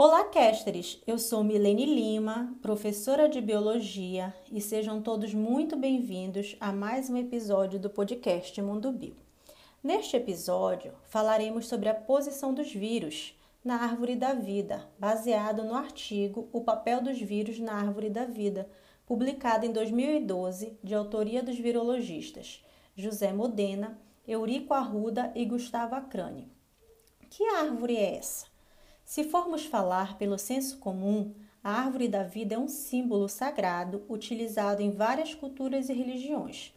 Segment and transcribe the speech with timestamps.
[0.00, 1.02] Olá, Casters!
[1.08, 7.16] Eu sou Milene Lima, professora de Biologia, e sejam todos muito bem-vindos a mais um
[7.16, 9.16] episódio do podcast Mundo Bio.
[9.82, 16.48] Neste episódio, falaremos sobre a posição dos vírus na árvore da vida, baseado no artigo
[16.52, 18.70] O papel dos vírus na árvore da vida,
[19.04, 26.48] publicado em 2012, de autoria dos virologistas José Modena, Eurico Arruda e Gustavo Acrani.
[27.28, 28.57] Que árvore é essa?
[29.08, 31.32] Se formos falar pelo senso comum,
[31.64, 36.74] a árvore da vida é um símbolo sagrado utilizado em várias culturas e religiões.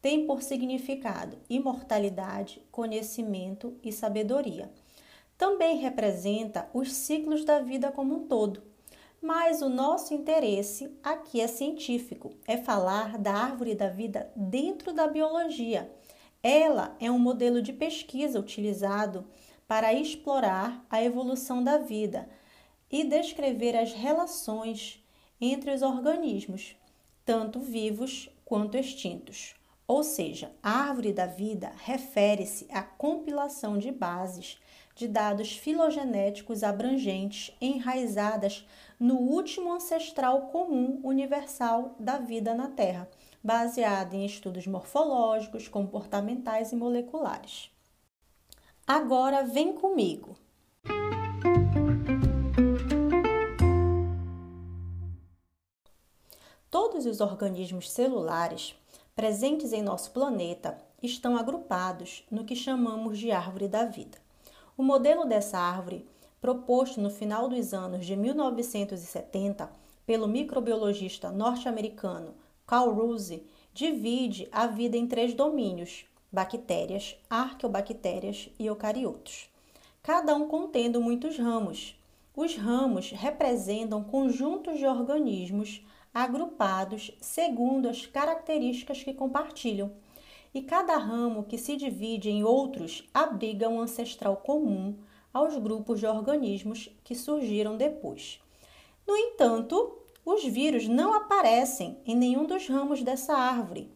[0.00, 4.70] Tem por significado imortalidade, conhecimento e sabedoria.
[5.36, 8.62] Também representa os ciclos da vida como um todo.
[9.20, 15.08] Mas o nosso interesse aqui é científico, é falar da árvore da vida dentro da
[15.08, 15.92] biologia.
[16.44, 19.26] Ela é um modelo de pesquisa utilizado
[19.66, 22.28] para explorar a evolução da vida
[22.90, 25.02] e descrever as relações
[25.40, 26.76] entre os organismos,
[27.24, 29.54] tanto vivos quanto extintos.
[29.88, 34.58] Ou seja, a árvore da vida refere-se à compilação de bases
[34.94, 38.66] de dados filogenéticos abrangentes enraizadas
[39.00, 43.08] no último ancestral comum universal da vida na Terra,
[43.42, 47.71] baseada em estudos morfológicos, comportamentais e moleculares.
[48.86, 50.36] Agora vem comigo.
[56.68, 58.74] Todos os organismos celulares
[59.14, 64.18] presentes em nosso planeta estão agrupados no que chamamos de árvore da vida.
[64.76, 66.04] O modelo dessa árvore,
[66.40, 69.70] proposto no final dos anos de 1970
[70.04, 72.34] pelo microbiologista norte-americano
[72.66, 79.50] Carl Ruse, divide a vida em três domínios: bactérias, arqueobactérias e eucariotos,
[80.02, 81.94] cada um contendo muitos ramos.
[82.34, 85.84] Os ramos representam conjuntos de organismos
[86.14, 89.92] agrupados segundo as características que compartilham,
[90.54, 94.96] e cada ramo que se divide em outros abriga um ancestral comum
[95.32, 98.40] aos grupos de organismos que surgiram depois.
[99.06, 103.90] No entanto, os vírus não aparecem em nenhum dos ramos dessa árvore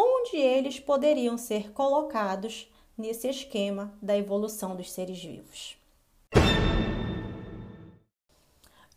[0.00, 5.76] onde eles poderiam ser colocados nesse esquema da evolução dos seres vivos.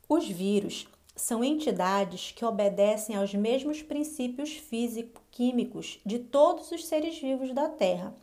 [0.07, 7.51] Os vírus são entidades que obedecem aos mesmos princípios físico-químicos de todos os seres vivos
[7.51, 8.13] da Terra,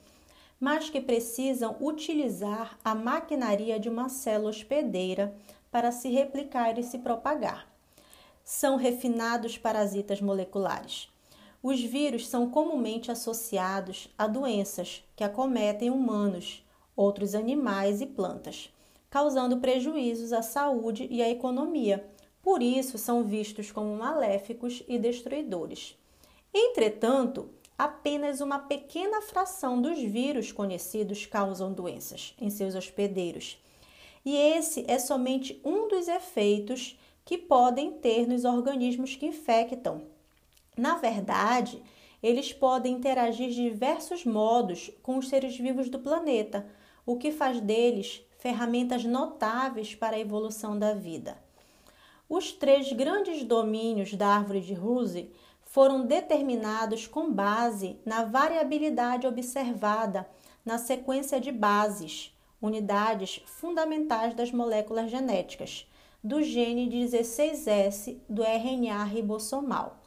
[0.60, 5.34] mas que precisam utilizar a maquinaria de uma célula hospedeira
[5.68, 7.68] para se replicar e se propagar.
[8.44, 11.08] São refinados parasitas moleculares
[11.62, 16.64] os vírus são comumente associados a doenças que acometem humanos,
[16.94, 18.72] outros animais e plantas,
[19.10, 22.08] causando prejuízos à saúde e à economia.
[22.42, 25.96] Por isso, são vistos como maléficos e destruidores.
[26.54, 33.62] Entretanto, apenas uma pequena fração dos vírus conhecidos causam doenças em seus hospedeiros.
[34.24, 40.02] E esse é somente um dos efeitos que podem ter nos organismos que infectam,
[40.78, 41.82] na verdade,
[42.22, 46.66] eles podem interagir de diversos modos com os seres vivos do planeta,
[47.04, 51.36] o que faz deles ferramentas notáveis para a evolução da vida.
[52.28, 55.30] Os três grandes domínios da árvore de Ruse
[55.62, 60.28] foram determinados com base na variabilidade observada
[60.64, 65.90] na sequência de bases, unidades fundamentais das moléculas genéticas,
[66.22, 69.98] do gene 16S do RNA ribossomal.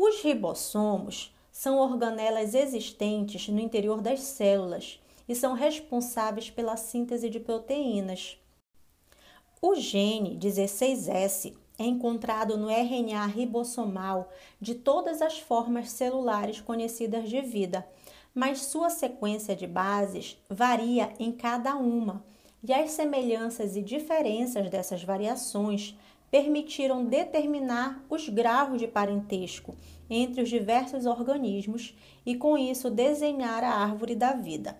[0.00, 7.40] Os ribossomos são organelas existentes no interior das células e são responsáveis pela síntese de
[7.40, 8.38] proteínas.
[9.60, 14.30] O gene 16S é encontrado no RNA ribossomal
[14.60, 17.84] de todas as formas celulares conhecidas de vida,
[18.32, 22.24] mas sua sequência de bases varia em cada uma,
[22.62, 25.98] e as semelhanças e diferenças dessas variações
[26.30, 29.74] permitiram determinar os graus de parentesco
[30.10, 31.94] entre os diversos organismos
[32.24, 34.78] e, com isso, desenhar a árvore da vida.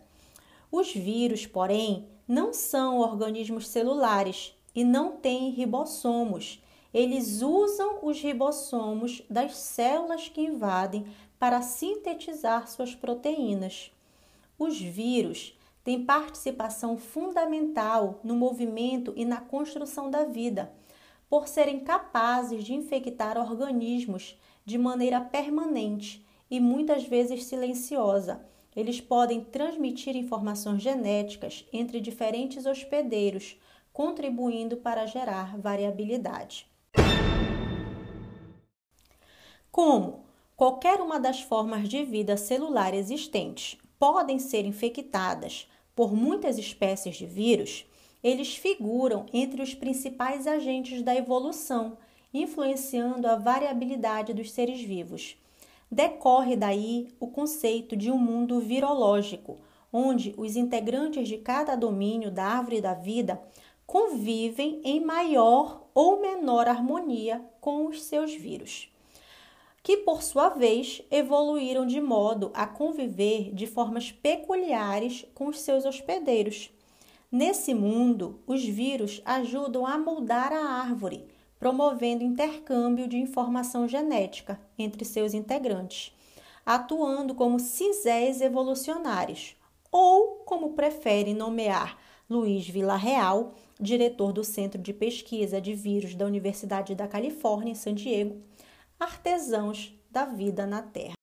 [0.70, 6.62] Os vírus, porém, não são organismos celulares e não têm ribossomos.
[6.92, 11.06] Eles usam os ribossomos das células que invadem
[11.38, 13.90] para sintetizar suas proteínas.
[14.58, 20.70] Os vírus têm participação fundamental no movimento e na construção da vida
[21.28, 28.44] por serem capazes de infectar organismos de maneira permanente e muitas vezes silenciosa.
[28.74, 33.58] Eles podem transmitir informações genéticas entre diferentes hospedeiros,
[33.92, 36.66] contribuindo para gerar variabilidade.
[39.70, 40.24] Como
[40.56, 47.26] qualquer uma das formas de vida celular existentes podem ser infectadas por muitas espécies de
[47.26, 47.84] vírus,
[48.22, 51.96] eles figuram entre os principais agentes da evolução,
[52.32, 55.36] influenciando a variabilidade dos seres vivos.
[55.90, 59.58] Decorre daí o conceito de um mundo virológico,
[59.92, 63.40] onde os integrantes de cada domínio da árvore da vida
[63.86, 68.92] convivem em maior ou menor harmonia com os seus vírus,
[69.82, 75.86] que por sua vez evoluíram de modo a conviver de formas peculiares com os seus
[75.86, 76.70] hospedeiros.
[77.30, 81.26] Nesse mundo, os vírus ajudam a moldar a árvore,
[81.58, 86.16] promovendo intercâmbio de informação genética entre seus integrantes,
[86.64, 89.54] atuando como cisés evolucionários,
[89.92, 91.98] ou como prefere nomear
[92.30, 97.92] Luiz Villarreal, diretor do Centro de Pesquisa de Vírus da Universidade da Califórnia, em San
[97.92, 98.40] Diego,
[98.98, 101.14] artesãos da vida na Terra.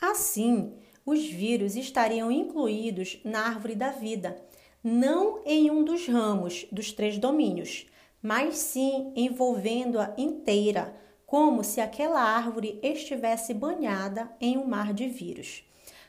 [0.00, 0.72] Assim,
[1.06, 4.36] os vírus estariam incluídos na árvore da vida,
[4.82, 7.86] não em um dos ramos dos três domínios,
[8.22, 10.94] mas sim envolvendo-a inteira,
[11.26, 15.62] como se aquela árvore estivesse banhada em um mar de vírus.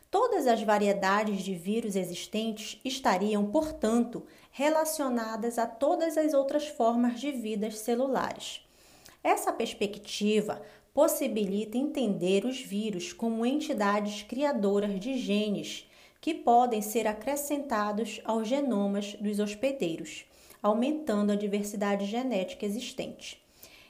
[0.10, 7.32] Todas as variedades de vírus existentes estariam, portanto, relacionadas a todas as outras formas de
[7.32, 8.62] vidas celulares.
[9.24, 10.62] Essa perspectiva
[10.94, 15.90] possibilita entender os vírus como entidades criadoras de genes
[16.22, 20.24] que podem ser acrescentados aos genomas dos hospedeiros,
[20.62, 23.44] aumentando a diversidade genética existente.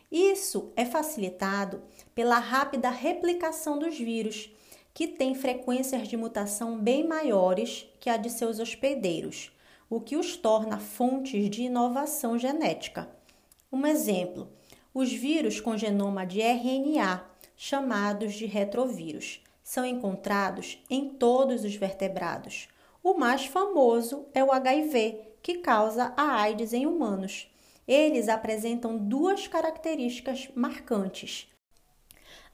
[0.09, 1.83] Isso é facilitado
[2.15, 4.49] pela rápida replicação dos vírus
[4.93, 9.51] que têm frequências de mutação bem maiores que a de seus hospedeiros,
[9.89, 13.09] o que os torna fontes de inovação genética.
[13.71, 14.49] Um exemplo:
[14.93, 17.25] os vírus com genoma de RNA,
[17.55, 22.67] chamados de retrovírus, são encontrados em todos os vertebrados.
[23.01, 27.49] O mais famoso é o HIV, que causa a AIDS em humanos.
[27.87, 31.47] Eles apresentam duas características marcantes.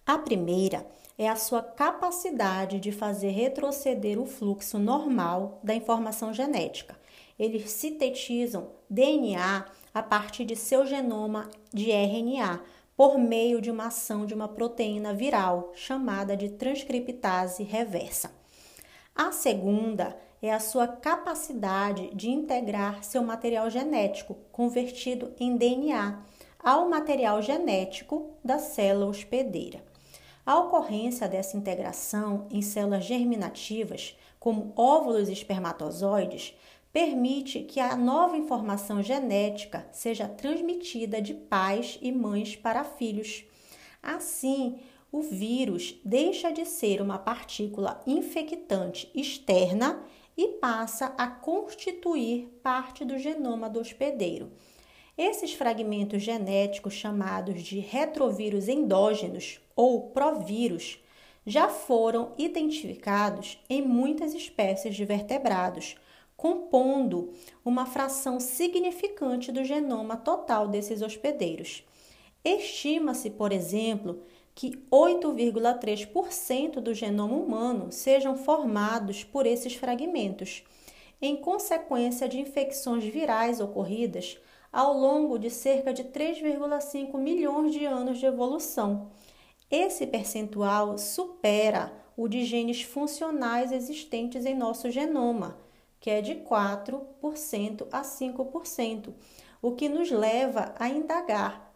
[0.05, 0.85] A primeira
[1.17, 6.99] é a sua capacidade de fazer retroceder o fluxo normal da informação genética.
[7.39, 12.61] Eles sintetizam DNA a partir de seu genoma de RNA
[12.97, 18.31] por meio de uma ação de uma proteína viral chamada de transcriptase reversa.
[19.15, 26.23] A segunda é a sua capacidade de integrar seu material genético convertido em DNA
[26.59, 29.83] ao material genético da célula hospedeira.
[30.43, 36.57] A ocorrência dessa integração em células germinativas, como óvulos e espermatozoides,
[36.91, 43.43] permite que a nova informação genética seja transmitida de pais e mães para filhos.
[44.01, 44.79] Assim,
[45.11, 50.03] o vírus deixa de ser uma partícula infectante externa
[50.35, 54.51] e passa a constituir parte do genoma do hospedeiro.
[55.17, 60.99] Esses fragmentos genéticos chamados de retrovírus endógenos ou provírus
[61.43, 65.95] já foram identificados em muitas espécies de vertebrados,
[66.37, 67.33] compondo
[67.65, 71.83] uma fração significante do genoma total desses hospedeiros.
[72.45, 74.21] Estima-se, por exemplo,
[74.53, 80.63] que 8,3% do genoma humano sejam formados por esses fragmentos,
[81.21, 84.39] em consequência de infecções virais ocorridas
[84.71, 89.09] ao longo de cerca de 3,5 milhões de anos de evolução.
[89.71, 95.57] Esse percentual supera o de genes funcionais existentes em nosso genoma,
[96.07, 99.13] que é de 4% a 5%,
[99.61, 101.69] o que nos leva a indagar